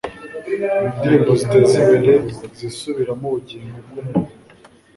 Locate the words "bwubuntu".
3.85-4.31